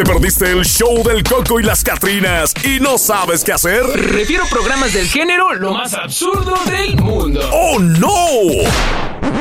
¿Te 0.00 0.06
perdiste 0.06 0.50
el 0.50 0.64
show 0.64 1.02
del 1.02 1.22
Coco 1.22 1.60
y 1.60 1.62
las 1.62 1.84
Catrinas 1.84 2.54
y 2.64 2.80
no 2.80 2.96
sabes 2.96 3.44
qué 3.44 3.52
hacer? 3.52 3.82
Refiero 3.84 4.46
programas 4.48 4.94
del 4.94 5.06
género 5.06 5.52
lo 5.52 5.74
más 5.74 5.92
absurdo 5.92 6.54
del 6.64 6.96
mundo. 6.96 7.38
¡Oh, 7.52 7.78
no! 7.78 8.08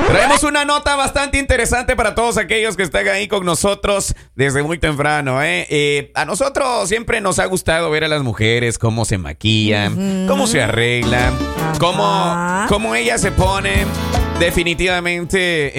Traemos 0.09 0.43
una 0.43 0.65
nota 0.65 0.97
bastante 0.97 1.37
interesante 1.37 1.95
para 1.95 2.13
todos 2.13 2.37
aquellos 2.37 2.75
que 2.75 2.83
están 2.83 3.07
ahí 3.07 3.29
con 3.29 3.45
nosotros 3.45 4.13
desde 4.35 4.61
muy 4.61 4.77
temprano. 4.77 5.41
¿eh? 5.41 5.65
Eh, 5.69 6.11
a 6.13 6.25
nosotros 6.25 6.89
siempre 6.89 7.21
nos 7.21 7.39
ha 7.39 7.45
gustado 7.45 7.89
ver 7.89 8.03
a 8.03 8.09
las 8.09 8.23
mujeres 8.23 8.77
cómo 8.77 9.05
se 9.05 9.17
maquillan, 9.17 10.27
cómo 10.27 10.45
se 10.45 10.61
arreglan, 10.61 11.33
cómo, 11.79 12.65
cómo 12.67 12.95
ellas 12.95 13.21
se 13.21 13.31
ponen 13.31 13.87
definitivamente 14.39 15.71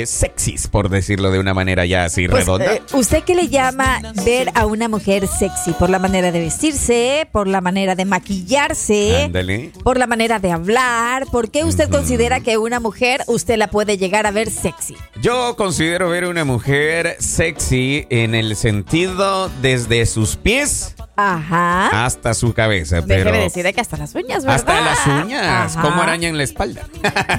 eh, 0.00 0.06
sexys, 0.06 0.68
por 0.68 0.88
decirlo 0.88 1.30
de 1.30 1.38
una 1.38 1.54
manera 1.54 1.84
ya 1.86 2.04
así 2.04 2.26
Pues, 2.28 2.46
redonda. 2.46 2.74
eh, 2.74 2.82
¿Usted 2.92 3.22
qué 3.24 3.34
le 3.34 3.48
llama 3.48 4.00
ver 4.24 4.50
a 4.54 4.66
una 4.66 4.88
mujer 4.88 5.26
sexy? 5.28 5.72
¿Por 5.72 5.90
la 5.90 5.98
manera 5.98 6.32
de 6.32 6.40
vestirse? 6.40 7.28
¿Por 7.30 7.46
la 7.46 7.60
manera 7.60 7.94
de 7.94 8.04
maquillarse? 8.04 9.24
Ándale. 9.24 9.70
¿Por 9.84 9.98
la 9.98 10.06
manera 10.06 10.38
de 10.38 10.50
hablar? 10.50 11.26
¿Por 11.30 11.50
qué 11.50 11.64
usted 11.64 11.90
considera 11.90 12.40
que 12.40 12.58
una 12.58 12.80
mujer 12.80 13.22
usted 13.26 13.56
la 13.58 13.68
puede 13.68 13.98
llegar 13.98 14.26
a 14.26 14.30
ver 14.30 14.50
sexy? 14.50 14.96
Yo 15.20 15.54
considero 15.56 16.08
ver 16.08 16.24
una 16.24 16.44
mujer 16.44 17.16
sexy 17.20 18.06
en 18.10 18.34
el 18.34 18.56
sentido 18.56 19.50
desde 19.60 20.06
sus 20.06 20.36
pies 20.36 20.94
Ajá. 21.16 22.04
hasta 22.04 22.34
su 22.34 22.52
cabeza. 22.52 23.02
Pero 23.06 23.24
Déjeme 23.30 23.44
decirle 23.44 23.72
que 23.72 23.80
hasta 23.80 23.96
las 23.96 24.14
uñas, 24.14 24.44
¿verdad? 24.44 24.54
hasta 24.54 24.80
las 24.80 25.24
uñas, 25.24 25.76
Ajá. 25.76 25.82
como 25.82 26.02
araña 26.02 26.28
en 26.28 26.36
la 26.36 26.42
espalda. 26.44 26.82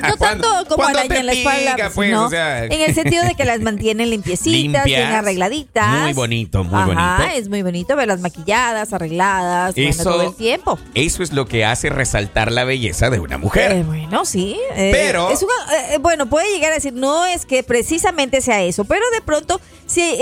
No 0.08 0.18
tanto 0.18 0.48
como 0.70 0.84
araña 0.84 1.18
en 1.18 1.26
la 1.28 1.34
espalda, 1.34 1.76
pica, 1.76 1.86
pues, 1.86 1.96
pues, 1.96 2.12
no. 2.12 2.26
o 2.26 2.30
sea. 2.30 2.66
en 2.66 2.72
el 2.82 2.94
sentido 2.96 3.24
de 3.24 3.36
que 3.36 3.46
las 3.46 3.60
mantienen 3.62 4.10
limpiecitas, 4.10 4.52
Limpias. 4.54 4.86
bien 4.86 5.02
arregladitas. 5.04 6.02
Muy 6.02 6.14
bonito, 6.14 6.64
muy 6.64 6.94
Ajá, 6.94 7.18
bonito. 7.18 7.38
es 7.38 7.50
muy 7.50 7.62
bonito 7.62 7.96
verlas 7.96 8.20
maquilladas, 8.20 8.94
arregladas, 8.94 9.74
Eso- 9.78 10.04
todo 10.04 10.22
el 10.24 10.36
tiempo. 10.36 10.80
Eso 10.96 11.24
es 11.24 11.32
lo 11.34 11.46
que 11.48 11.66
hace 11.66 11.90
resaltar 11.90 12.52
la 12.52 12.64
belleza 12.64 13.10
de 13.10 13.20
una 13.20 13.38
mujer. 13.38 13.72
Eh, 13.72 13.84
bueno, 13.84 14.26
sí. 14.26 14.58
eh, 14.76 14.90
Pero- 14.92 15.30
es 15.30 15.44
una- 15.44 15.94
eh, 15.94 15.98
bueno, 16.00 16.26
puede 16.28 16.52
llegar 16.54 16.72
a 16.72 16.76
decir, 16.76 16.94
no 16.94 17.26
es 17.26 17.46
que 17.46 17.64
precisamente 17.64 18.42
sea 18.42 18.62
eso, 18.64 18.86
pero 18.86 19.04
de 19.14 19.22
pronto, 19.22 19.62
sí, 19.86 20.18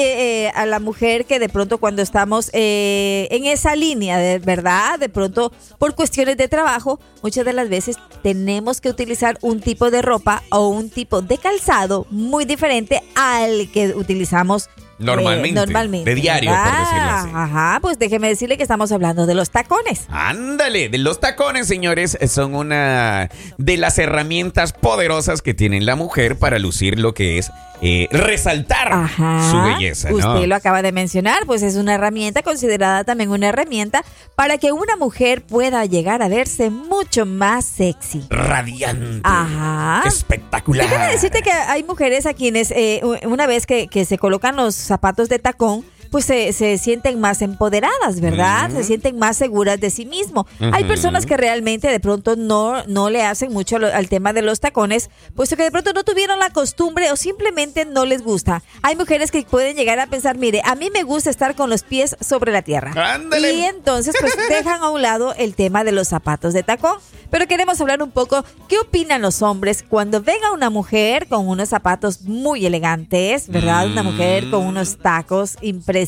a 0.53 0.65
la 0.65 0.79
mujer 0.79 1.25
que 1.25 1.39
de 1.39 1.49
pronto 1.49 1.77
cuando 1.77 2.01
estamos 2.01 2.49
eh, 2.53 3.27
esa 3.45 3.75
línea, 3.75 4.17
de 4.17 4.39
verdad, 4.39 4.99
de 4.99 5.09
pronto 5.09 5.51
por 5.77 5.95
cuestiones 5.95 6.37
de 6.37 6.47
trabajo, 6.47 6.99
muchas 7.23 7.45
de 7.45 7.53
las 7.53 7.69
veces 7.69 7.97
tenemos 8.23 8.81
que 8.81 8.89
utilizar 8.89 9.37
un 9.41 9.59
tipo 9.59 9.91
de 9.91 10.01
ropa 10.01 10.43
o 10.51 10.69
un 10.69 10.89
tipo 10.89 11.21
de 11.21 11.37
calzado 11.37 12.07
muy 12.09 12.45
diferente 12.45 13.01
al 13.15 13.71
que 13.71 13.89
utilizamos. 13.89 14.69
Eh, 14.99 15.03
Normalmente, 15.03 16.09
de 16.09 16.15
diario, 16.15 16.51
por 16.51 16.79
decirlo 16.79 17.11
así. 17.11 17.29
Ajá, 17.33 17.79
pues 17.81 17.99
déjeme 17.99 18.29
decirle 18.29 18.57
que 18.57 18.63
estamos 18.63 18.91
hablando 18.91 19.25
de 19.25 19.35
los 19.35 19.49
tacones. 19.49 20.05
Ándale, 20.09 20.89
de 20.89 20.97
los 20.97 21.19
tacones, 21.19 21.67
señores, 21.67 22.17
son 22.27 22.55
una 22.55 23.29
de 23.57 23.77
las 23.77 23.99
herramientas 23.99 24.71
poderosas 24.73 25.41
que 25.41 25.53
tiene 25.53 25.81
la 25.81 25.95
mujer 25.95 26.37
para 26.37 26.59
lucir 26.59 26.99
lo 26.99 27.13
que 27.13 27.37
es 27.37 27.51
eh, 27.81 28.07
resaltar 28.09 28.91
Ajá. 28.91 29.51
su 29.51 29.61
belleza, 29.61 30.09
¿no? 30.09 30.15
Usted 30.15 30.47
lo 30.47 30.55
acaba 30.55 30.81
de 30.81 30.91
mencionar, 30.91 31.45
pues 31.45 31.61
es 31.61 31.75
una 31.75 31.95
herramienta 31.95 32.41
considerada 32.41 33.03
también 33.03 33.31
una 33.31 33.49
herramienta 33.49 34.03
para 34.35 34.57
que 34.57 34.71
una 34.71 34.95
mujer 34.95 35.41
pueda 35.41 35.85
llegar 35.85 36.21
a 36.21 36.29
verse 36.29 36.69
mucho 36.69 37.25
más 37.25 37.65
sexy. 37.65 38.25
Radiante. 38.29 39.19
Ajá. 39.23 40.03
Espectacular. 40.07 40.87
Déjame 40.87 41.11
decirte 41.11 41.41
que 41.41 41.51
hay 41.51 41.83
mujeres 41.83 42.25
a 42.25 42.33
quienes 42.33 42.71
eh, 42.71 43.01
una 43.25 43.45
vez 43.45 43.65
que, 43.65 43.87
que 43.87 44.05
se 44.05 44.17
colocan 44.17 44.55
los 44.55 44.84
zapatos 44.85 45.29
de 45.29 45.39
tacón, 45.39 45.83
pues 46.15 46.23
se, 46.23 46.53
se 46.53 46.77
sienten 46.77 47.19
más 47.19 47.41
empoderadas, 47.41 48.21
¿verdad? 48.21 48.71
Se 48.71 48.85
sienten 48.85 49.19
más 49.19 49.35
seguras 49.35 49.81
de 49.81 49.89
sí 49.89 50.05
mismo. 50.05 50.47
Hay 50.61 50.83
Ujú. 50.83 50.87
personas 50.87 51.25
que 51.25 51.35
realmente 51.35 51.89
de 51.89 51.99
pronto 51.99 52.37
no, 52.37 52.85
no 52.85 53.09
le 53.09 53.21
hacen 53.23 53.51
mucho 53.51 53.79
lo- 53.79 53.93
al 53.93 54.07
tema 54.07 54.31
de 54.31 54.41
los 54.41 54.61
tacones, 54.61 55.09
puesto 55.35 55.57
que 55.57 55.63
de 55.63 55.71
pronto 55.71 55.91
no 55.91 56.05
tuvieron 56.05 56.39
la 56.39 56.51
costumbre 56.51 57.11
o 57.11 57.17
simplemente 57.17 57.83
no 57.83 58.05
les 58.05 58.23
gusta. 58.23 58.63
Hay 58.81 58.95
mujeres 58.95 59.29
que 59.29 59.41
pueden 59.43 59.75
llegar 59.75 59.99
a 59.99 60.07
pensar, 60.07 60.37
mire, 60.37 60.61
a 60.63 60.75
mí 60.75 60.89
me 60.89 61.03
gusta 61.03 61.29
estar 61.29 61.53
con 61.53 61.69
los 61.69 61.83
pies 61.83 62.15
sobre 62.21 62.53
la 62.53 62.61
tierra. 62.61 62.93
Ándale. 63.15 63.51
Y 63.51 63.63
entonces 63.65 64.15
pues 64.17 64.33
dejan 64.49 64.83
a 64.83 64.89
un 64.91 65.01
lado 65.01 65.33
el 65.37 65.53
tema 65.53 65.83
de 65.83 65.91
los 65.91 66.07
zapatos 66.07 66.53
de 66.53 66.63
tacón. 66.63 66.95
Pero 67.29 67.47
queremos 67.47 67.81
hablar 67.81 68.01
un 68.01 68.11
poco, 68.11 68.45
¿qué 68.69 68.77
opinan 68.77 69.21
los 69.21 69.41
hombres 69.41 69.83
cuando 69.89 70.21
ven 70.21 70.41
a 70.45 70.53
una 70.53 70.69
mujer 70.69 71.27
con 71.27 71.45
unos 71.49 71.67
zapatos 71.67 72.21
muy 72.21 72.65
elegantes, 72.65 73.49
¿verdad? 73.49 73.87
Una 73.87 74.03
mujer 74.03 74.49
con 74.49 74.65
unos 74.65 74.97
tacos 74.99 75.57
impresionantes. 75.61 76.04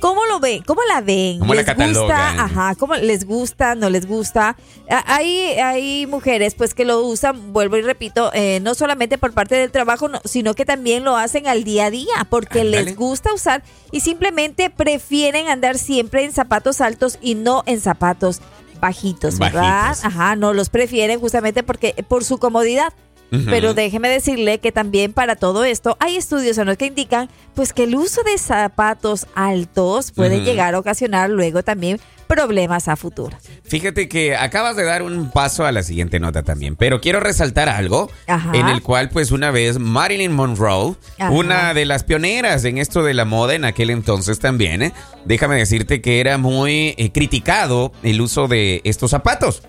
¿Cómo 0.00 0.26
lo 0.26 0.40
ven? 0.40 0.62
¿Cómo 0.64 0.80
la 0.92 1.00
ven? 1.00 1.38
¿Cómo 1.38 1.54
la 1.54 1.60
¿Les 1.62 1.66
catalogan? 1.66 1.94
gusta? 2.36 2.44
Ajá, 2.44 2.74
¿cómo 2.74 2.94
les 2.96 3.24
gusta? 3.24 3.74
¿No 3.74 3.90
les 3.90 4.06
gusta? 4.06 4.56
Ah, 4.90 5.04
Hay, 5.06 5.38
hay 5.58 6.06
mujeres 6.06 6.54
pues 6.54 6.74
que 6.74 6.84
lo 6.84 7.00
usan, 7.00 7.52
vuelvo 7.52 7.76
y 7.76 7.82
repito, 7.82 8.30
eh, 8.34 8.58
no 8.60 8.74
solamente 8.74 9.18
por 9.18 9.32
parte 9.32 9.54
del 9.54 9.70
trabajo, 9.70 10.08
no, 10.08 10.20
sino 10.24 10.54
que 10.54 10.64
también 10.64 11.04
lo 11.04 11.16
hacen 11.16 11.46
al 11.46 11.64
día 11.64 11.86
a 11.86 11.90
día, 11.90 12.26
porque 12.28 12.64
les 12.64 12.96
gusta 12.96 13.32
usar 13.32 13.62
y 13.92 14.00
simplemente 14.00 14.68
prefieren 14.68 15.48
andar 15.48 15.78
siempre 15.78 16.24
en 16.24 16.32
zapatos 16.32 16.80
altos 16.80 17.18
y 17.22 17.34
no 17.36 17.62
en 17.66 17.80
zapatos 17.80 18.40
bajitos, 18.80 19.38
¿verdad? 19.38 19.88
Bajitos. 19.88 20.04
Ajá, 20.04 20.36
no 20.36 20.52
los 20.52 20.68
prefieren 20.68 21.20
justamente 21.20 21.62
porque 21.62 21.94
por 22.08 22.24
su 22.24 22.38
comodidad. 22.38 22.92
Pero 23.46 23.74
déjeme 23.74 24.08
decirle 24.08 24.58
que 24.58 24.72
también 24.72 25.12
para 25.12 25.36
todo 25.36 25.64
esto 25.64 25.96
hay 26.00 26.16
estudios 26.16 26.58
en 26.58 26.66
los 26.66 26.76
que 26.76 26.86
indican 26.86 27.28
pues 27.54 27.72
que 27.72 27.84
el 27.84 27.94
uso 27.94 28.22
de 28.22 28.38
zapatos 28.38 29.26
altos 29.34 30.12
puede 30.12 30.40
llegar 30.40 30.74
a 30.74 30.78
ocasionar 30.78 31.30
luego 31.30 31.62
también 31.62 32.00
problemas 32.26 32.88
a 32.88 32.96
futuro. 32.96 33.36
Fíjate 33.64 34.08
que 34.08 34.36
acabas 34.36 34.76
de 34.76 34.84
dar 34.84 35.02
un 35.02 35.30
paso 35.30 35.64
a 35.64 35.72
la 35.72 35.82
siguiente 35.82 36.20
nota 36.20 36.42
también, 36.42 36.76
pero 36.76 37.00
quiero 37.00 37.20
resaltar 37.20 37.68
algo 37.68 38.10
Ajá. 38.26 38.52
en 38.54 38.68
el 38.68 38.82
cual 38.82 39.10
pues 39.10 39.30
una 39.30 39.50
vez 39.50 39.78
Marilyn 39.78 40.32
Monroe, 40.32 40.94
Ajá. 41.18 41.30
una 41.30 41.74
de 41.74 41.84
las 41.84 42.02
pioneras 42.04 42.64
en 42.64 42.78
esto 42.78 43.02
de 43.02 43.14
la 43.14 43.24
moda 43.24 43.54
en 43.54 43.64
aquel 43.64 43.90
entonces 43.90 44.38
también, 44.38 44.82
¿eh? 44.82 44.92
déjame 45.24 45.56
decirte 45.56 46.00
que 46.00 46.20
era 46.20 46.38
muy 46.38 46.94
eh, 46.96 47.10
criticado 47.12 47.92
el 48.02 48.20
uso 48.20 48.48
de 48.48 48.80
estos 48.84 49.10
zapatos, 49.10 49.62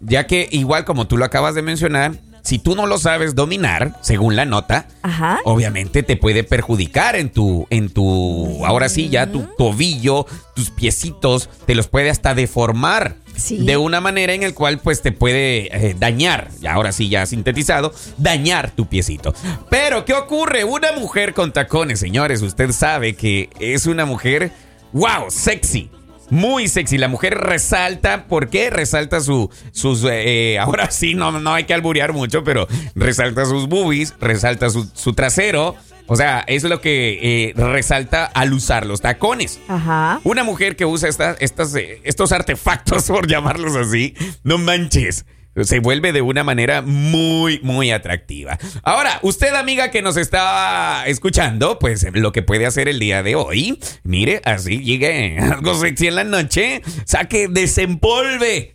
ya 0.00 0.26
que 0.26 0.48
igual 0.50 0.84
como 0.84 1.06
tú 1.06 1.16
lo 1.16 1.24
acabas 1.24 1.54
de 1.54 1.62
mencionar, 1.62 2.12
si 2.42 2.58
tú 2.58 2.74
no 2.74 2.86
lo 2.86 2.98
sabes 2.98 3.34
dominar, 3.34 3.98
según 4.02 4.36
la 4.36 4.44
nota, 4.44 4.86
Ajá. 5.02 5.38
obviamente 5.44 6.02
te 6.02 6.16
puede 6.16 6.44
perjudicar 6.44 7.16
en 7.16 7.30
tu, 7.30 7.66
en 7.70 7.88
tu, 7.88 8.64
ahora 8.66 8.88
sí, 8.88 9.08
ya 9.08 9.30
tu 9.30 9.46
tobillo, 9.56 10.26
tus 10.54 10.70
piecitos, 10.70 11.48
te 11.66 11.74
los 11.74 11.88
puede 11.88 12.10
hasta 12.10 12.34
deformar. 12.34 13.16
Sí. 13.36 13.64
De 13.64 13.78
una 13.78 14.00
manera 14.02 14.34
en 14.34 14.42
el 14.42 14.52
cual 14.52 14.78
pues 14.78 15.00
te 15.00 15.10
puede 15.10 15.74
eh, 15.74 15.96
dañar, 15.98 16.50
y 16.60 16.66
ahora 16.66 16.92
sí 16.92 17.08
ya 17.08 17.24
sintetizado, 17.24 17.94
dañar 18.18 18.72
tu 18.72 18.86
piecito. 18.86 19.32
Pero, 19.70 20.04
¿qué 20.04 20.12
ocurre? 20.12 20.64
Una 20.64 20.92
mujer 20.92 21.32
con 21.32 21.52
tacones, 21.52 21.98
señores, 21.98 22.42
usted 22.42 22.72
sabe 22.72 23.14
que 23.14 23.48
es 23.58 23.86
una 23.86 24.04
mujer, 24.04 24.52
wow, 24.92 25.30
sexy. 25.30 25.90
Muy 26.32 26.66
sexy, 26.68 26.96
la 26.96 27.08
mujer 27.08 27.34
resalta, 27.36 28.24
¿por 28.26 28.48
qué? 28.48 28.70
Resalta 28.70 29.20
su, 29.20 29.50
sus, 29.70 30.02
eh, 30.10 30.58
ahora 30.58 30.90
sí, 30.90 31.12
no, 31.12 31.30
no 31.40 31.52
hay 31.52 31.64
que 31.64 31.74
alburear 31.74 32.14
mucho, 32.14 32.42
pero 32.42 32.66
resalta 32.94 33.44
sus 33.44 33.68
boobies, 33.68 34.14
resalta 34.18 34.70
su, 34.70 34.88
su 34.94 35.12
trasero, 35.12 35.76
o 36.06 36.16
sea, 36.16 36.42
es 36.46 36.64
lo 36.64 36.80
que 36.80 37.18
eh, 37.50 37.52
resalta 37.54 38.24
al 38.24 38.54
usar 38.54 38.86
los 38.86 39.02
tacones. 39.02 39.60
Ajá. 39.68 40.20
Una 40.24 40.42
mujer 40.42 40.74
que 40.74 40.86
usa 40.86 41.10
esta- 41.10 41.36
estas, 41.38 41.74
eh, 41.74 42.00
estos 42.04 42.32
artefactos, 42.32 43.04
por 43.08 43.26
llamarlos 43.28 43.76
así, 43.76 44.14
no 44.42 44.56
manches. 44.56 45.26
Se 45.60 45.80
vuelve 45.80 46.12
de 46.12 46.22
una 46.22 46.44
manera 46.44 46.80
muy, 46.80 47.60
muy 47.62 47.90
atractiva. 47.90 48.58
Ahora, 48.82 49.18
usted, 49.22 49.54
amiga 49.54 49.90
que 49.90 50.00
nos 50.00 50.16
está 50.16 51.04
escuchando, 51.06 51.78
pues 51.78 52.06
lo 52.14 52.32
que 52.32 52.42
puede 52.42 52.64
hacer 52.64 52.88
el 52.88 52.98
día 52.98 53.22
de 53.22 53.34
hoy, 53.34 53.78
mire, 54.02 54.40
así 54.44 54.82
llegue 54.82 55.38
algo 55.38 55.74
sexy 55.74 56.06
en 56.06 56.14
la 56.14 56.24
noche, 56.24 56.80
saque, 57.04 57.48
desempolve 57.48 58.72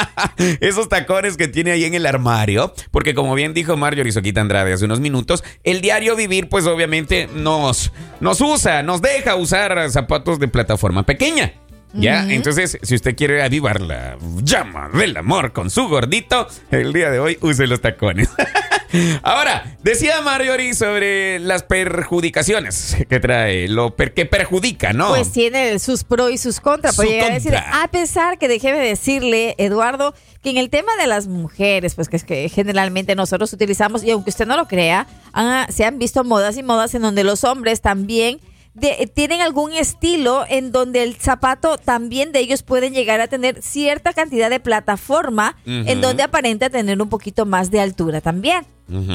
esos 0.60 0.88
tacones 0.88 1.36
que 1.36 1.48
tiene 1.48 1.72
ahí 1.72 1.84
en 1.84 1.94
el 1.94 2.04
armario, 2.04 2.74
porque 2.90 3.14
como 3.14 3.34
bien 3.34 3.54
dijo 3.54 3.76
Marjorie 3.76 4.12
Soquita 4.12 4.42
Andrade 4.42 4.72
hace 4.72 4.84
unos 4.84 5.00
minutos, 5.00 5.42
el 5.64 5.80
diario 5.80 6.14
vivir, 6.14 6.48
pues 6.48 6.66
obviamente 6.66 7.28
nos, 7.34 7.92
nos 8.20 8.40
usa, 8.40 8.82
nos 8.82 9.00
deja 9.00 9.36
usar 9.36 9.90
zapatos 9.90 10.38
de 10.38 10.48
plataforma 10.48 11.04
pequeña. 11.04 11.54
¿Ya? 11.94 12.24
Entonces, 12.30 12.78
si 12.82 12.94
usted 12.94 13.16
quiere 13.16 13.42
avivar 13.42 13.80
la 13.80 14.18
llama 14.42 14.90
del 14.92 15.16
amor 15.16 15.52
con 15.52 15.70
su 15.70 15.88
gordito, 15.88 16.46
el 16.70 16.92
día 16.92 17.10
de 17.10 17.18
hoy 17.18 17.38
use 17.40 17.66
los 17.66 17.80
tacones. 17.80 18.28
Ahora, 19.22 19.76
decía 19.82 20.20
Marjorie 20.22 20.74
sobre 20.74 21.38
las 21.40 21.62
perjudicaciones 21.62 22.96
que 23.08 23.20
trae, 23.20 23.68
lo 23.68 23.94
per- 23.94 24.14
que 24.14 24.24
perjudica, 24.26 24.92
¿no? 24.92 25.08
Pues 25.08 25.30
tiene 25.32 25.78
sus 25.78 26.04
pros 26.04 26.30
y 26.30 26.38
sus 26.38 26.60
contras. 26.60 26.96
Su 26.96 27.02
llegar 27.02 27.30
a 27.32 27.34
decir, 27.34 27.52
contra. 27.52 27.82
a 27.82 27.88
pesar 27.88 28.38
que 28.38 28.48
déjeme 28.48 28.78
decirle, 28.78 29.54
Eduardo, 29.58 30.14
que 30.42 30.50
en 30.50 30.56
el 30.56 30.70
tema 30.70 30.92
de 30.98 31.06
las 31.06 31.26
mujeres, 31.26 31.94
pues 31.94 32.08
que 32.08 32.16
es 32.16 32.24
que 32.24 32.48
generalmente 32.48 33.14
nosotros 33.14 33.52
utilizamos, 33.52 34.02
y 34.04 34.10
aunque 34.10 34.30
usted 34.30 34.46
no 34.46 34.56
lo 34.56 34.66
crea, 34.68 35.06
ah, 35.34 35.66
se 35.70 35.84
han 35.84 35.98
visto 35.98 36.24
modas 36.24 36.56
y 36.56 36.62
modas 36.62 36.94
en 36.94 37.02
donde 37.02 37.24
los 37.24 37.44
hombres 37.44 37.80
también 37.82 38.40
de- 38.80 39.10
tienen 39.12 39.40
algún 39.40 39.72
estilo 39.72 40.44
en 40.48 40.72
donde 40.72 41.02
el 41.02 41.16
zapato 41.16 41.78
también 41.78 42.32
de 42.32 42.40
ellos 42.40 42.62
pueden 42.62 42.92
llegar 42.94 43.20
a 43.20 43.28
tener 43.28 43.62
cierta 43.62 44.12
cantidad 44.12 44.50
de 44.50 44.60
plataforma 44.60 45.56
en 45.64 46.00
donde 46.00 46.22
aparenta 46.22 46.70
tener 46.70 47.00
un 47.02 47.08
poquito 47.08 47.46
más 47.46 47.70
de 47.70 47.80
altura 47.80 48.20
también. 48.20 48.66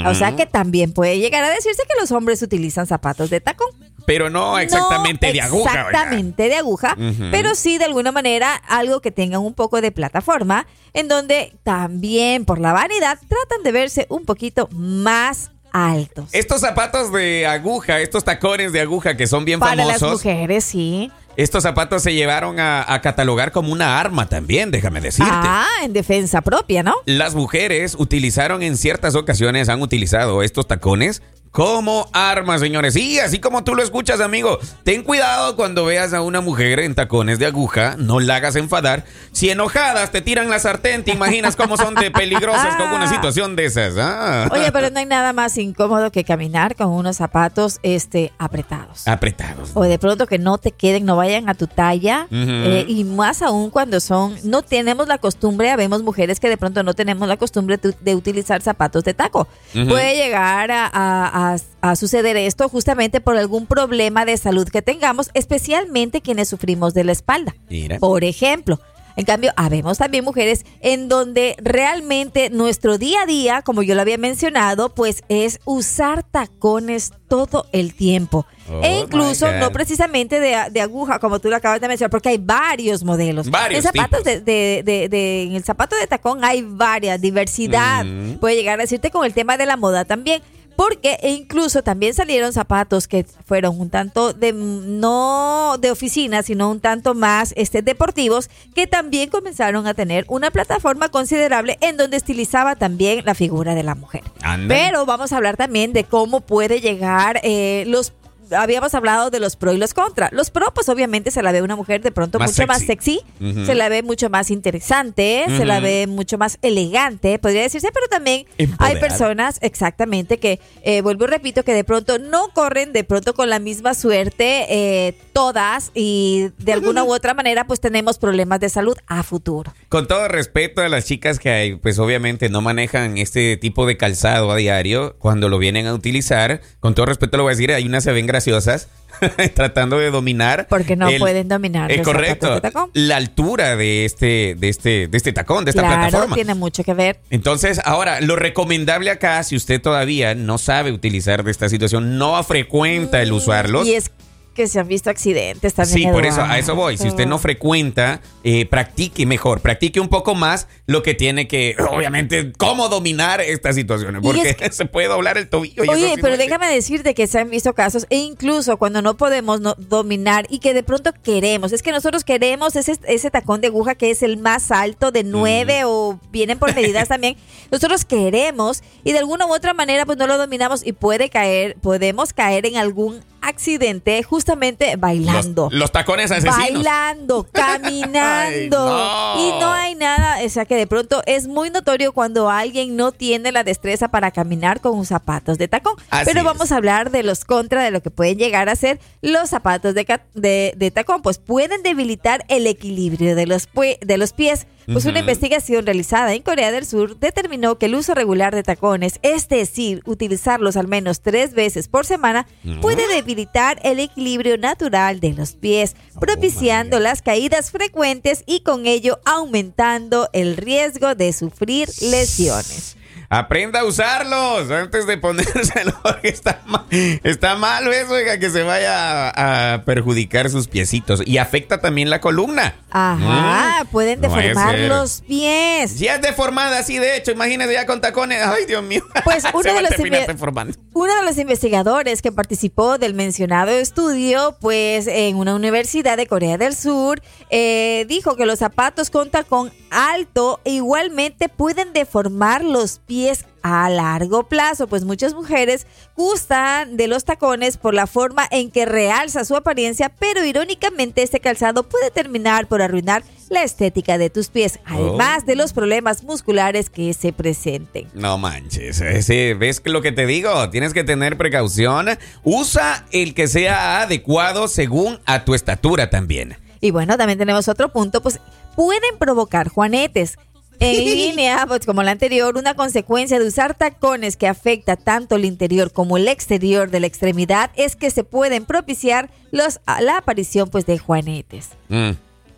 O 0.06 0.13
sea 0.13 0.36
que 0.36 0.45
también 0.45 0.94
puede 0.94 1.18
llegar 1.18 1.44
a 1.44 1.50
decirse 1.50 1.81
que 1.92 2.00
los 2.00 2.12
hombres 2.12 2.42
utilizan 2.44 2.86
zapatos 2.86 3.30
de 3.31 3.42
tacón. 3.42 3.69
Pero 4.06 4.30
no 4.30 4.60
exactamente 4.60 5.27
No 5.27 5.33
de 5.33 5.42
aguja. 5.42 5.69
Exactamente 5.71 6.50
de 6.50 6.56
aguja, 6.57 6.98
pero 7.31 7.56
sí 7.56 7.77
de 7.77 7.86
alguna 7.86 8.12
manera 8.12 8.54
algo 8.54 9.00
que 9.00 9.12
tengan 9.12 9.42
un 9.42 9.54
poco 9.54 9.80
de 9.81 9.92
plataforma, 9.92 10.68
en 10.94 11.07
donde 11.07 11.56
también 11.63 12.45
por 12.45 12.60
la 12.60 12.74
vanidad 12.74 13.18
tratan 13.18 13.63
de 13.63 13.71
verse 13.71 14.06
un 14.10 14.25
poquito 14.25 14.68
más 14.74 15.51
altos. 15.73 16.29
Estos 16.31 16.61
zapatos 16.61 17.11
de 17.11 17.45
aguja, 17.47 17.99
estos 17.99 18.23
tacones 18.23 18.71
de 18.71 18.79
aguja 18.79 19.17
que 19.17 19.27
son 19.27 19.43
bien 19.43 19.59
Para 19.59 19.75
las 19.83 19.99
famosos, 19.99 20.23
mujeres, 20.23 20.63
sí. 20.63 21.11
estos 21.35 21.63
zapatos 21.63 22.03
se 22.03 22.13
llevaron 22.13 22.59
a, 22.59 22.85
a 22.93 23.01
catalogar 23.01 23.51
como 23.51 23.73
una 23.73 23.99
arma 23.99 24.29
también, 24.29 24.71
déjame 24.71 25.01
decirte. 25.01 25.31
Ah, 25.33 25.65
en 25.83 25.91
defensa 25.91 26.41
propia, 26.41 26.83
¿no? 26.83 26.93
Las 27.05 27.35
mujeres 27.35 27.95
utilizaron 27.97 28.61
en 28.63 28.77
ciertas 28.77 29.15
ocasiones, 29.15 29.67
han 29.67 29.81
utilizado 29.81 30.43
estos 30.43 30.67
tacones 30.67 31.21
como 31.53 32.09
armas, 32.13 32.59
señores. 32.61 32.95
Y 32.95 33.19
así 33.19 33.38
como 33.39 33.63
tú 33.63 33.75
lo 33.75 33.83
escuchas, 33.83 34.19
amigo, 34.21 34.57
ten 34.83 35.03
cuidado 35.03 35.55
cuando 35.55 35.85
veas 35.85 36.11
a 36.11 36.21
una 36.23 36.41
mujer 36.41 36.79
en 36.79 36.95
tacones 36.95 37.38
de 37.38 37.45
aguja, 37.45 37.94
no 38.00 38.19
la 38.19 38.38
hagas 38.38 38.55
enfadar. 38.55 39.05
Si 39.31 39.51
enojadas 39.51 40.11
te 40.11 40.21
tiran 40.21 40.50
la 40.50 40.57
sartén, 40.57 41.03
te 41.03 41.11
imaginas 41.11 41.55
cómo 41.55 41.77
son 41.77 41.94
de 41.94 42.09
peligrosas 42.09 42.75
con 42.75 42.91
una 42.91 43.07
situación 43.07 43.55
de 43.55 43.65
esas. 43.65 43.94
Ah. 44.00 44.50
Oye, 44.51 44.71
pero 44.71 44.89
no 44.89 44.97
hay 44.97 45.05
nada 45.05 45.31
más 45.31 45.55
incómodo 45.59 46.11
que 46.11 46.23
caminar 46.23 46.75
con 46.75 46.88
unos 46.88 47.17
zapatos 47.17 47.79
este 47.83 48.33
apretados. 48.39 49.07
Apretados. 49.07 49.69
O 49.75 49.83
de 49.83 50.00
pronto 50.00 50.25
que 50.25 50.39
no 50.39 50.57
te 50.57 50.71
queden, 50.71 51.05
no 51.05 51.15
vayan 51.17 51.50
a 51.50 51.53
tu 51.53 51.67
talla. 51.67 52.25
Eh, 52.31 52.85
y 52.88 53.03
más 53.03 53.44
aún 53.44 53.69
cuando 53.69 54.00
son, 54.00 54.35
no 54.44 54.63
tenemos 54.63 55.07
la 55.07 55.19
costumbre, 55.19 55.69
habemos 55.69 56.01
mujeres 56.01 56.39
que 56.39 56.50
de 56.50 56.57
pronto 56.57 56.81
no 56.81 56.95
tenemos 56.95 57.27
la 57.27 57.38
costumbre 57.38 57.77
de, 57.77 57.94
de 58.01 58.15
utilizar 58.15 58.63
zapatos 58.63 59.03
de 59.03 59.13
taco. 59.13 59.47
Puede 59.71 60.15
llegar 60.15 60.71
a, 60.71 60.88
a- 60.88 61.42
a- 61.51 61.57
a 61.81 61.95
suceder 61.95 62.37
esto 62.37 62.69
justamente 62.69 63.19
por 63.21 63.37
algún 63.37 63.65
problema 63.65 64.25
de 64.25 64.37
salud 64.37 64.67
que 64.69 64.81
tengamos, 64.81 65.29
especialmente 65.33 66.21
quienes 66.21 66.47
sufrimos 66.49 66.93
de 66.93 67.03
la 67.03 67.11
espalda. 67.11 67.55
Mira. 67.69 67.99
Por 67.99 68.23
ejemplo. 68.23 68.79
En 69.15 69.25
cambio, 69.25 69.51
habemos 69.57 69.99
también 69.99 70.23
mujeres 70.25 70.65
en 70.81 71.07
donde 71.07 71.55
realmente 71.59 72.49
nuestro 72.49 72.97
día 72.97 73.21
a 73.21 73.25
día, 73.27 73.61
como 73.61 73.83
yo 73.83 73.93
lo 73.93 74.01
había 74.01 74.17
mencionado, 74.17 74.95
pues 74.95 75.21
es 75.29 75.59
usar 75.65 76.23
tacones 76.23 77.11
todo 77.27 77.67
el 77.73 77.93
tiempo. 77.93 78.47
Oh, 78.67 78.81
e 78.83 79.01
incluso 79.01 79.45
no 79.59 79.71
precisamente 79.71 80.39
de, 80.39 80.57
de 80.71 80.81
aguja, 80.81 81.19
como 81.19 81.37
tú 81.37 81.49
lo 81.49 81.57
acabas 81.57 81.79
de 81.79 81.87
mencionar, 81.89 82.09
porque 82.09 82.29
hay 82.29 82.39
varios 82.39 83.03
modelos. 83.03 83.51
Varios 83.51 83.85
en 83.85 83.91
zapatos 83.91 84.23
de, 84.23 84.41
de- 84.41 84.81
de- 84.83 85.09
de- 85.09 85.43
en 85.43 85.51
el 85.53 85.63
zapato 85.63 85.95
de 85.95 86.07
tacón 86.07 86.43
hay 86.43 86.63
varias, 86.67 87.21
diversidad. 87.21 88.05
Mm. 88.05 88.39
Puede 88.39 88.55
llegar 88.55 88.79
a 88.79 88.81
decirte 88.81 89.11
con 89.11 89.25
el 89.25 89.33
tema 89.35 89.57
de 89.57 89.67
la 89.67 89.77
moda 89.77 90.05
también. 90.05 90.41
Porque 90.75 91.17
e 91.21 91.31
incluso 91.31 91.83
también 91.83 92.13
salieron 92.13 92.53
zapatos 92.53 93.07
que 93.07 93.25
fueron 93.45 93.79
un 93.79 93.89
tanto 93.89 94.33
de 94.33 94.53
no 94.53 95.77
de 95.79 95.91
oficina, 95.91 96.43
sino 96.43 96.69
un 96.69 96.79
tanto 96.79 97.13
más 97.13 97.53
este 97.55 97.81
deportivos, 97.81 98.49
que 98.73 98.87
también 98.87 99.29
comenzaron 99.29 99.87
a 99.87 99.93
tener 99.93 100.25
una 100.27 100.51
plataforma 100.51 101.09
considerable 101.09 101.77
en 101.81 101.97
donde 101.97 102.17
estilizaba 102.17 102.75
también 102.75 103.23
la 103.25 103.35
figura 103.35 103.75
de 103.75 103.83
la 103.83 103.95
mujer. 103.95 104.23
Pero 104.67 105.05
vamos 105.05 105.31
a 105.31 105.37
hablar 105.37 105.57
también 105.57 105.93
de 105.93 106.03
cómo 106.03 106.41
puede 106.41 106.81
llegar 106.81 107.39
eh, 107.43 107.83
los 107.87 108.13
habíamos 108.51 108.93
hablado 108.93 109.29
de 109.29 109.39
los 109.39 109.55
pro 109.55 109.73
y 109.73 109.77
los 109.77 109.93
contra. 109.93 110.29
Los 110.31 110.49
pro, 110.49 110.73
pues 110.73 110.89
obviamente 110.89 111.31
se 111.31 111.41
la 111.41 111.51
ve 111.51 111.61
una 111.61 111.75
mujer 111.75 112.01
de 112.01 112.11
pronto 112.11 112.39
Más 112.39 112.51
mucho 112.51 112.67
más 112.67 112.83
sexy. 112.83 113.21
se 113.65 113.75
la 113.75 113.89
ve 113.89 114.03
mucho 114.03 114.29
más 114.29 114.51
interesante, 114.51 115.45
se 115.47 115.65
la 115.65 115.79
ve 115.79 116.07
mucho 116.07 116.37
más 116.37 116.57
elegante, 116.61 117.39
podría 117.39 117.61
decirse, 117.63 117.89
pero 117.93 118.07
también 118.07 118.45
hay 118.77 118.97
personas, 118.97 119.59
exactamente, 119.61 120.37
que 120.37 120.59
eh, 120.83 121.01
vuelvo 121.01 121.25
y 121.25 121.27
repito, 121.27 121.63
que 121.63 121.73
de 121.73 121.83
pronto 121.83 122.19
no 122.19 122.49
corren 122.53 122.93
de 122.93 123.03
pronto 123.03 123.33
con 123.33 123.49
la 123.49 123.59
misma 123.59 123.93
suerte 123.93 124.65
eh, 124.69 125.15
todas 125.33 125.91
y 125.93 126.49
de 126.59 126.73
alguna 126.73 127.03
u 127.03 127.13
otra 127.13 127.33
manera 127.33 127.65
pues 127.65 127.79
tenemos 127.79 128.17
problemas 128.17 128.59
de 128.59 128.69
salud 128.69 128.97
a 129.07 129.23
futuro. 129.23 129.73
Con 129.89 130.07
todo 130.07 130.27
respeto 130.27 130.81
a 130.81 130.89
las 130.89 131.05
chicas 131.05 131.39
que 131.39 131.49
hay, 131.49 131.75
pues 131.75 131.99
obviamente 131.99 132.49
no 132.49 132.61
manejan 132.61 133.17
este 133.17 133.57
tipo 133.57 133.85
de 133.85 133.97
calzado 133.97 134.51
a 134.51 134.55
diario, 134.55 135.15
cuando 135.19 135.49
lo 135.49 135.57
vienen 135.57 135.87
a 135.87 135.93
utilizar, 135.93 136.61
con 136.79 136.93
todo 136.95 137.07
respeto 137.07 137.37
lo 137.37 137.43
voy 137.43 137.51
a 137.51 137.55
decir, 137.55 137.71
hay 137.71 137.85
unas 137.85 138.03
se 138.03 138.11
ven 138.11 138.27
graciosas 138.33 138.88
tratando 139.56 140.00
de 140.00 140.09
dominar. 140.12 140.68
Porque 140.69 140.95
no 140.95 141.07
el- 141.07 141.19
pueden 141.19 141.47
dominar 141.47 141.91
Es 141.91 142.01
correcto. 142.01 142.59
La 142.94 143.18
altura 143.18 143.75
de 143.75 144.06
este, 144.06 144.56
de 144.57 144.69
este, 144.69 145.07
de 145.07 145.18
este 145.18 145.31
tacón, 145.33 145.65
de 145.65 145.71
esta 145.71 145.81
Claro, 145.83 146.01
plataforma. 146.01 146.35
tiene 146.35 146.56
mucho 146.56 146.83
que 146.83 146.94
ver. 146.94 147.19
Entonces, 147.30 147.80
ahora, 147.85 148.21
lo 148.21 148.35
recomendable 148.35 149.12
acá, 149.12 149.41
si 149.44 149.56
usted 149.56 149.81
todavía 149.81 150.35
no 150.35 150.57
sabe 150.57 150.91
utilizar 150.91 151.44
de 151.44 151.51
esta 151.51 151.69
situación, 151.69 152.18
no 152.18 152.41
frecuenta 152.44 153.21
el 153.21 153.31
usarlos. 153.31 153.88
Y 153.88 153.94
es 153.95 154.12
que 154.53 154.67
se 154.67 154.79
han 154.79 154.88
visto 154.88 155.09
accidentes 155.09 155.73
también. 155.73 155.97
Sí, 155.97 156.07
por 156.11 156.25
eso, 156.25 156.41
a 156.41 156.57
eso 156.59 156.75
voy. 156.75 156.97
Si 156.97 157.07
usted 157.07 157.25
no 157.25 157.39
frecuenta, 157.39 158.21
eh, 158.44 158.65
practique 158.65 159.25
mejor, 159.25 159.61
practique 159.61 160.00
un 160.00 160.09
poco 160.09 160.35
más 160.35 160.67
lo 160.85 161.03
que 161.03 161.13
tiene 161.13 161.47
que, 161.47 161.75
obviamente, 161.89 162.51
cómo 162.57 162.89
dominar 162.89 163.41
estas 163.41 163.75
situaciones, 163.75 164.21
porque 164.21 164.55
es 164.59 164.75
se 164.75 164.85
puede 164.85 165.07
doblar 165.07 165.38
el 165.38 165.50
tobillo. 165.50 165.83
y 165.83 165.88
eso 165.88 165.91
Oye, 165.94 166.15
sí 166.15 166.21
pero 166.21 166.38
déjame 166.38 166.67
decirte 166.67 167.13
que 167.13 167.27
se 167.27 167.39
han 167.39 167.50
visto 167.50 167.73
casos, 167.73 168.05
e 168.09 168.17
incluso 168.17 168.77
cuando 168.77 169.01
no 169.01 169.17
podemos 169.17 169.61
no- 169.61 169.75
dominar 169.77 170.45
y 170.50 170.59
que 170.59 170.73
de 170.73 170.83
pronto 170.83 171.11
queremos, 171.23 171.71
es 171.71 171.81
que 171.81 171.91
nosotros 171.91 172.23
queremos 172.23 172.75
ese, 172.75 172.97
ese 173.07 173.31
tacón 173.31 173.61
de 173.61 173.67
aguja 173.67 173.95
que 173.95 174.11
es 174.11 174.23
el 174.23 174.38
más 174.38 174.71
alto 174.71 175.11
de 175.11 175.23
nueve 175.23 175.83
o 175.85 176.19
vienen 176.31 176.59
por 176.59 176.73
medidas 176.75 177.07
también, 177.07 177.38
nosotros 177.71 178.05
queremos 178.05 178.83
y 179.03 179.11
de 179.11 179.19
alguna 179.19 179.45
u 179.45 179.53
otra 179.53 179.73
manera 179.73 180.05
pues 180.05 180.17
no 180.17 180.27
lo 180.27 180.38
dominamos 180.38 180.85
y 180.85 180.94
puede 180.94 181.29
caer, 181.29 181.75
podemos 181.81 182.33
caer 182.33 182.65
en 182.65 182.77
algún 182.77 183.21
accidente 183.43 184.21
justamente 184.23 184.95
bailando. 184.97 185.69
Los, 185.71 185.79
los 185.79 185.91
tacones 185.91 186.31
asesinos. 186.31 186.57
Bailando, 186.57 187.47
caminando. 187.51 188.23
Ay, 188.23 188.69
no. 188.69 189.39
Y 189.57 189.59
no 189.59 189.71
hay 189.71 189.95
nada, 189.95 190.37
o 190.43 190.49
sea 190.49 190.65
que 190.65 190.75
de 190.75 190.87
pronto 190.87 191.21
es 191.25 191.47
muy 191.47 191.69
notorio 191.69 192.13
cuando 192.13 192.49
alguien 192.49 192.95
no 192.95 193.11
tiene 193.11 193.51
la 193.51 193.63
destreza 193.63 194.07
para 194.09 194.31
caminar 194.31 194.81
con 194.81 195.05
zapatos 195.05 195.57
de 195.57 195.67
tacón. 195.67 195.95
Así 196.09 196.25
Pero 196.25 196.39
es. 196.39 196.45
vamos 196.45 196.71
a 196.71 196.77
hablar 196.77 197.11
de 197.11 197.23
los 197.23 197.45
contra 197.45 197.83
de 197.83 197.91
lo 197.91 198.01
que 198.01 198.09
pueden 198.11 198.37
llegar 198.37 198.69
a 198.69 198.75
ser 198.75 198.99
los 199.21 199.49
zapatos 199.49 199.93
de, 199.93 200.05
de- 200.33 200.73
de 200.75 200.91
tacón. 200.91 201.21
Pues 201.21 201.37
pueden 201.39 201.83
debilitar 201.83 202.45
el 202.47 202.67
equilibrio 202.67 203.35
de 203.35 203.45
los, 203.47 203.67
de 204.01 204.17
los 204.17 204.33
pies. 204.33 204.67
Pues 204.85 205.05
una 205.05 205.19
investigación 205.19 205.85
realizada 205.85 206.33
en 206.33 206.41
Corea 206.41 206.71
del 206.71 206.85
Sur 206.85 207.17
determinó 207.19 207.77
que 207.77 207.85
el 207.85 207.95
uso 207.95 208.13
regular 208.13 208.53
de 208.53 208.63
tacones, 208.63 209.19
es 209.21 209.47
decir, 209.47 210.01
utilizarlos 210.05 210.77
al 210.77 210.87
menos 210.87 211.21
tres 211.21 211.53
veces 211.53 211.87
por 211.87 212.05
semana, 212.05 212.47
puede 212.81 213.07
debilitar 213.07 213.79
el 213.83 213.99
equilibrio 213.99 214.57
natural 214.57 215.19
de 215.19 215.33
los 215.33 215.53
pies, 215.53 215.95
propiciando 216.19 216.99
las 216.99 217.21
caídas 217.21 217.71
frecuentes 217.71 218.43
y 218.45 218.61
con 218.61 218.85
ello 218.85 219.19
aumentando 219.25 220.29
el 220.33 220.57
riesgo 220.57 221.15
de 221.15 221.33
sufrir 221.33 221.89
lesiones. 222.01 222.97
Aprenda 223.37 223.79
a 223.79 223.85
usarlos 223.85 224.69
antes 224.69 225.07
de 225.07 225.17
ponérselo, 225.17 225.93
está 226.23 226.61
mal, 226.65 226.85
está 227.23 227.55
mal 227.55 227.91
eso, 227.91 228.13
oiga, 228.13 228.37
que 228.37 228.49
se 228.49 228.63
vaya 228.63 229.29
a, 229.29 229.73
a 229.73 229.83
perjudicar 229.85 230.49
sus 230.49 230.67
piecitos. 230.67 231.21
Y 231.25 231.37
afecta 231.39 231.81
también 231.81 232.09
la 232.09 232.21
columna. 232.21 232.75
Ajá, 232.91 233.83
Mm. 233.83 233.87
pueden 233.87 234.21
deformar 234.21 234.77
los 234.79 235.21
pies. 235.21 235.91
Si 235.91 236.07
es 236.07 236.21
deformada 236.21 236.77
así, 236.79 236.99
de 236.99 237.17
hecho, 237.17 237.31
imagínese 237.31 237.73
ya 237.73 237.85
con 237.85 238.01
tacones. 238.01 238.39
Ay, 238.45 238.65
Dios 238.65 238.83
mío. 238.83 239.03
Pues 239.23 239.43
uno 239.53 239.63
de 239.73 239.81
los. 239.81 240.77
Uno 240.93 241.15
de 241.15 241.23
los 241.25 241.37
investigadores 241.37 242.21
que 242.21 242.31
participó 242.31 242.97
del 242.97 243.13
mencionado 243.13 243.71
estudio, 243.71 244.57
pues 244.59 245.07
en 245.07 245.37
una 245.37 245.55
universidad 245.55 246.17
de 246.17 246.27
Corea 246.27 246.57
del 246.57 246.75
Sur, 246.75 247.21
eh, 247.49 248.05
dijo 248.07 248.35
que 248.35 248.45
los 248.45 248.59
zapatos 248.59 249.09
con 249.09 249.29
tacón 249.31 249.71
alto 249.93 250.59
igualmente 250.65 251.50
pueden 251.50 251.93
deformar 251.93 252.63
los 252.63 253.00
pies 253.00 253.45
a 253.62 253.89
largo 253.89 254.50
plazo, 254.50 254.88
pues 254.88 255.05
muchas 255.05 255.33
mujeres 255.33 255.88
gustan 256.17 256.97
de 256.97 257.07
los 257.07 257.23
tacones 257.23 257.77
por 257.77 257.93
la 257.93 258.07
forma 258.07 258.45
en 258.51 258.69
que 258.69 258.85
realza 258.85 259.45
su 259.45 259.55
apariencia, 259.55 260.09
pero 260.09 260.43
irónicamente 260.43 261.23
este 261.23 261.39
calzado 261.39 261.83
puede 261.83 262.12
terminar 262.12 262.67
por 262.67 262.81
arruinar 262.81 263.23
la 263.50 263.63
estética 263.63 264.17
de 264.17 264.29
tus 264.29 264.50
pies, 264.50 264.79
además 264.85 265.45
de 265.45 265.55
los 265.55 265.71
problemas 265.71 266.23
musculares 266.23 266.89
que 266.89 267.13
se 267.13 267.31
presenten. 267.31 268.09
No 268.13 268.38
manches, 268.38 269.00
ese, 269.00 269.53
¿ves 269.53 269.81
lo 269.85 270.01
que 270.01 270.12
te 270.12 270.25
digo? 270.25 270.69
Tienes 270.69 270.93
que 270.93 271.05
tener 271.05 271.38
precaución. 271.38 272.09
Usa 272.43 273.05
el 273.12 273.33
que 273.33 273.47
sea 273.47 274.01
adecuado 274.01 274.67
según 274.67 275.19
a 275.25 275.45
tu 275.45 275.53
estatura 275.53 276.09
también. 276.09 276.57
Y 276.81 276.91
bueno, 276.91 277.17
también 277.17 277.39
tenemos 277.39 277.69
otro 277.69 277.93
punto, 277.93 278.21
pues 278.21 278.41
pueden 278.75 279.18
provocar 279.18 279.70
juanetes. 279.70 280.38
En 280.80 281.06
línea, 281.06 281.65
pues 281.68 281.86
como 281.86 282.03
la 282.03 282.12
anterior, 282.12 282.58
una 282.58 282.74
consecuencia 282.74 283.39
de 283.39 283.48
usar 283.48 283.74
tacones 283.75 284.36
que 284.36 284.48
afecta 284.48 284.98
tanto 284.98 285.36
el 285.36 285.46
interior 285.46 285.94
como 285.94 286.18
el 286.18 286.27
exterior 286.27 286.89
de 286.89 287.00
la 287.00 287.08
extremidad 287.08 287.72
es 287.75 287.96
que 287.96 288.10
se 288.12 288.24
pueden 288.24 288.65
propiciar 288.65 289.30
los, 289.51 289.80
la 290.01 290.18
aparición 290.18 290.70
pues 290.70 290.86
de 290.86 290.98
juanetes. 290.98 291.70
Mm. 291.89 292.12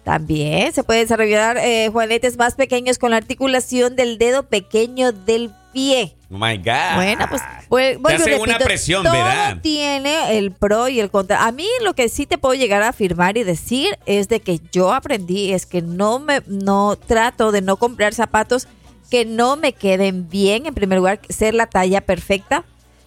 También 0.06 0.72
se 0.72 0.84
pueden 0.84 1.06
desarrollar 1.06 1.58
eh, 1.58 1.90
juanetes 1.92 2.38
más 2.38 2.54
pequeños 2.54 3.00
con 3.00 3.10
la 3.10 3.18
articulación 3.18 3.96
del 3.96 4.20
dedo 4.20 4.44
pequeño 4.44 5.12
del 5.12 5.52
pie. 5.74 6.16
Oh 6.32 6.38
my 6.38 6.58
God. 6.58 6.96
Bueno, 6.96 7.26
pues, 7.28 7.42
pues, 7.68 7.98
Te 7.98 8.14
y 8.14 8.16
hace 8.16 8.40
una 8.40 8.60
presión, 8.60 9.04
todo 9.04 9.14
¿verdad? 9.14 9.58
tiene 9.64 10.38
el 10.38 10.52
pro 10.52 10.90
y 10.90 11.00
el 11.00 11.10
contra. 11.10 11.48
A 11.48 11.52
mí 11.52 11.66
lo 11.84 11.96
que 11.96 12.08
sí 12.08 12.28
te 12.28 12.38
puedo 12.38 12.54
llegar 12.54 12.84
a 12.84 12.90
afirmar 12.90 13.36
y 13.36 13.44
decir 13.44 13.98
es 14.06 14.30
de 14.30 14.42
que 14.42 14.60
yo 14.72 14.94
aprendí 14.94 15.54
es 15.54 15.66
que 15.66 15.82
no 15.82 16.20
me 16.20 16.44
no 16.46 16.98
trato 16.98 17.52
de 17.52 17.62
no 17.62 17.78
comprar 17.78 18.14
zapatos 18.14 18.68
que 19.10 19.26
no 19.26 19.56
me 19.56 19.74
queden 19.74 20.30
bien. 20.30 20.68
En 20.68 20.76
primer 20.76 21.00
lugar, 21.00 21.20
ser 21.30 21.56
la 21.56 21.66
talla 21.66 22.02
perfecta, 22.02 22.64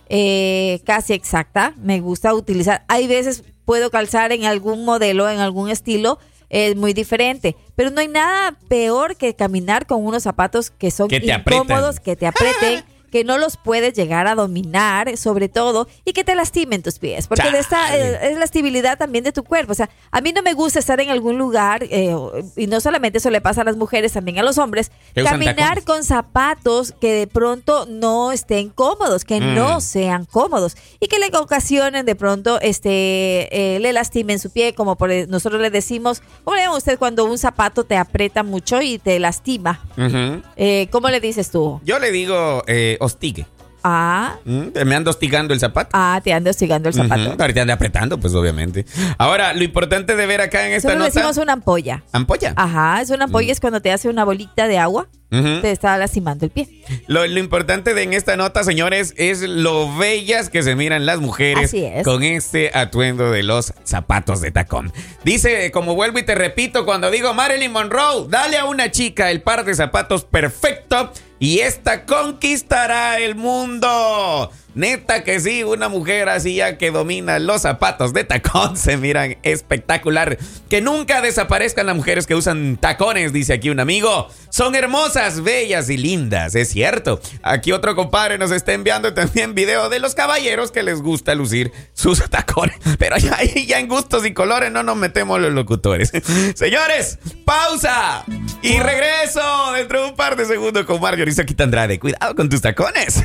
eh, 0.08 0.80
casi 0.84 1.12
exacta. 1.12 1.74
Me 1.76 2.00
gusta 2.00 2.34
utilizar. 2.34 2.82
Hay 2.88 3.06
veces 3.06 3.44
puedo 3.64 3.90
calzar 3.92 4.32
en 4.32 4.46
algún 4.46 4.84
modelo, 4.84 5.30
en 5.30 5.38
algún 5.38 5.70
estilo. 5.70 6.18
Es 6.50 6.76
muy 6.76 6.94
diferente, 6.94 7.56
pero 7.76 7.90
no 7.90 8.00
hay 8.00 8.08
nada 8.08 8.56
peor 8.68 9.16
que 9.16 9.34
caminar 9.34 9.86
con 9.86 10.04
unos 10.04 10.22
zapatos 10.22 10.70
que 10.70 10.90
son 10.90 11.08
Que 11.08 11.16
apretan. 11.32 11.64
incómodos, 11.64 12.00
que 12.00 12.16
te 12.16 12.26
aprieten, 12.26 12.84
que 13.10 13.24
no 13.24 13.38
los 13.38 13.56
puedes 13.56 13.94
llegar 13.94 14.26
a 14.26 14.34
dominar, 14.34 15.16
sobre 15.16 15.48
todo, 15.48 15.88
y 16.04 16.12
que 16.12 16.24
te 16.24 16.34
lastimen 16.34 16.82
tus 16.82 16.98
pies, 16.98 17.26
porque 17.26 17.50
de 17.50 17.58
esta 17.58 17.88
Chale. 17.88 18.10
eh, 18.12 18.18
es 18.32 18.38
la 18.38 18.44
estabilidad 18.44 18.98
también 18.98 19.24
de 19.24 19.32
tu 19.32 19.44
cuerpo. 19.44 19.72
O 19.72 19.74
sea, 19.74 19.88
a 20.10 20.20
mí 20.20 20.32
no 20.32 20.42
me 20.42 20.52
gusta 20.54 20.78
estar 20.78 21.00
en 21.00 21.10
algún 21.10 21.38
lugar, 21.38 21.84
eh, 21.84 22.14
y 22.56 22.66
no 22.66 22.80
solamente 22.80 23.18
eso 23.18 23.30
le 23.30 23.40
pasa 23.40 23.62
a 23.62 23.64
las 23.64 23.76
mujeres, 23.76 24.12
también 24.12 24.38
a 24.38 24.42
los 24.42 24.58
hombres, 24.58 24.90
caminar 25.14 25.82
con 25.84 26.04
zapatos 26.04 26.92
que 27.00 27.12
de 27.12 27.26
pronto 27.26 27.86
no 27.88 28.32
estén 28.32 28.68
cómodos, 28.70 29.24
que 29.24 29.40
Mm. 29.40 29.54
no 29.54 29.80
sean 29.80 30.24
cómodos, 30.26 30.76
y 31.00 31.06
que 31.08 31.18
le 31.18 31.28
ocasionen 31.36 32.04
de 32.06 32.14
pronto, 32.14 32.60
este, 32.60 33.48
eh, 33.76 33.78
le 33.80 33.92
lastimen 33.92 34.38
su 34.38 34.50
pie, 34.50 34.74
como 34.74 34.96
por, 34.96 35.10
nosotros 35.28 35.60
le 35.62 35.70
decimos, 35.70 36.22
¿cómo 36.44 36.56
le 36.56 36.62
llama 36.62 36.76
usted 36.76 36.98
cuando 36.98 37.24
un 37.24 37.38
zapato 37.38 37.84
te 37.84 37.96
aprieta 37.96 38.42
mucho 38.42 38.82
y 38.82 38.98
te 38.98 39.18
lastima? 39.18 39.80
Ujú. 39.96 40.42
Eh, 40.56 40.88
¿Cómo 40.90 41.08
le 41.08 41.20
dices 41.20 41.50
tú? 41.50 41.80
Yo 41.84 41.98
le 41.98 42.10
digo 42.10 42.62
eh, 42.66 42.97
hostigue. 43.00 43.46
Ah, 43.84 44.34
Mm, 44.44 44.70
Me 44.84 44.96
ando 44.96 45.10
hostigando 45.10 45.54
el 45.54 45.60
zapato. 45.60 45.90
ah, 45.92 46.20
te 46.22 46.32
ando 46.32 46.50
hostigando 46.50 46.88
el 46.88 46.94
zapato. 46.96 47.30
Ujú, 47.30 47.40
Ahorita 47.40 47.62
anda 47.62 47.74
apretando, 47.74 48.18
pues 48.18 48.34
obviamente. 48.34 48.84
Ahora, 49.18 49.54
lo 49.54 49.62
importante 49.62 50.16
de 50.16 50.26
ver 50.26 50.40
acá 50.40 50.66
en 50.66 50.72
esta 50.72 50.88
le 50.90 50.96
nota. 50.96 51.10
decimos 51.10 51.36
una 51.36 51.52
ampolla. 51.52 52.02
Ampolla. 52.12 52.54
Ajá, 52.56 53.00
es 53.00 53.10
una 53.10 53.24
ampolla, 53.24 53.52
es 53.52 53.60
cuando 53.60 53.80
te 53.80 53.92
hace 53.92 54.08
una 54.08 54.24
bolita 54.24 54.66
de 54.66 54.78
agua, 54.78 55.06
Ujú. 55.30 55.60
te 55.62 55.70
está 55.70 55.96
lastimando 55.96 56.44
el 56.44 56.50
pie. 56.50 56.68
Lo, 57.06 57.24
lo 57.24 57.38
importante 57.38 57.94
de 57.94 58.02
en 58.02 58.14
esta 58.14 58.36
nota, 58.36 58.64
señores, 58.64 59.14
es 59.16 59.42
lo 59.42 59.96
bellas 59.96 60.50
que 60.50 60.64
se 60.64 60.74
miran 60.74 61.06
las 61.06 61.20
mujeres 61.20 61.66
Así 61.66 61.84
es. 61.84 62.02
con 62.04 62.24
este 62.24 62.72
atuendo 62.74 63.30
de 63.30 63.44
los 63.44 63.72
zapatos 63.84 64.40
de 64.40 64.50
tacón. 64.50 64.92
Dice, 65.24 65.70
como 65.70 65.94
vuelvo 65.94 66.18
y 66.18 66.24
te 66.24 66.34
repito, 66.34 66.84
cuando 66.84 67.10
digo 67.12 67.32
Marilyn 67.32 67.70
Monroe, 67.70 68.26
dale 68.28 68.58
a 68.58 68.64
una 68.64 68.90
chica 68.90 69.30
el 69.30 69.40
par 69.40 69.64
de 69.64 69.74
zapatos 69.76 70.24
perfecto 70.24 71.12
y 71.38 71.60
esta 71.60 72.04
conquistará 72.04 73.18
el 73.18 73.34
mundo. 73.34 74.50
Neta 74.78 75.24
que 75.24 75.40
sí, 75.40 75.64
una 75.64 75.88
mujer 75.88 76.28
así 76.28 76.54
ya 76.54 76.78
que 76.78 76.92
domina 76.92 77.40
los 77.40 77.62
zapatos 77.62 78.12
de 78.12 78.22
tacón 78.22 78.76
se 78.76 78.96
miran 78.96 79.36
espectacular. 79.42 80.38
Que 80.70 80.80
nunca 80.80 81.20
desaparezcan 81.20 81.86
las 81.86 81.96
mujeres 81.96 82.28
que 82.28 82.36
usan 82.36 82.76
tacones, 82.76 83.32
dice 83.32 83.54
aquí 83.54 83.70
un 83.70 83.80
amigo. 83.80 84.28
Son 84.50 84.76
hermosas, 84.76 85.42
bellas 85.42 85.90
y 85.90 85.96
lindas, 85.96 86.54
es 86.54 86.68
cierto. 86.68 87.20
Aquí 87.42 87.72
otro 87.72 87.96
compadre 87.96 88.38
nos 88.38 88.52
está 88.52 88.72
enviando 88.72 89.12
también 89.14 89.56
video 89.56 89.88
de 89.88 89.98
los 89.98 90.14
caballeros 90.14 90.70
que 90.70 90.84
les 90.84 91.02
gusta 91.02 91.34
lucir 91.34 91.72
sus 91.92 92.22
tacones. 92.30 92.76
Pero 93.00 93.16
ya, 93.16 93.36
ya 93.42 93.80
en 93.80 93.88
gustos 93.88 94.24
y 94.26 94.32
colores 94.32 94.70
no 94.70 94.84
nos 94.84 94.96
metemos 94.96 95.40
los 95.40 95.52
locutores. 95.52 96.12
Señores, 96.54 97.18
pausa 97.44 98.24
y 98.62 98.78
regreso 98.78 99.72
dentro 99.74 100.02
de 100.02 100.10
un 100.10 100.14
par 100.14 100.36
de 100.36 100.44
segundos 100.44 100.86
con 100.86 101.00
Mario 101.00 101.24
Rizzo 101.24 101.42
Andrade. 101.58 101.98
Cuidado 101.98 102.36
con 102.36 102.48
tus 102.48 102.60
tacones. 102.60 103.24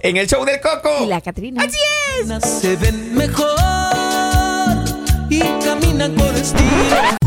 en 0.00 0.16
el 0.16 0.26
show 0.26 0.46
del 0.46 0.61
Coco. 0.62 1.04
Y 1.04 1.06
la 1.06 1.20
Catrina. 1.20 1.66
se 2.40 2.76
ven 2.76 3.14
mejor 3.14 3.48
y 5.28 5.40
caminan 5.64 6.14
con 6.14 6.34
estilo. 6.36 6.70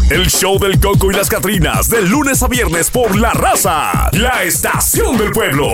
El 0.10 0.30
show 0.30 0.58
del 0.60 0.80
Coco 0.80 1.12
y 1.12 1.16
las 1.16 1.30
Catrinas, 1.30 1.90
de 1.90 2.04
lunes 2.04 2.42
a 2.44 2.48
viernes 2.48 2.90
por 2.92 3.16
La 3.20 3.34
Raza, 3.34 4.10
la 4.14 4.44
estación 4.44 5.18
del 5.18 5.32
pueblo. 5.32 5.72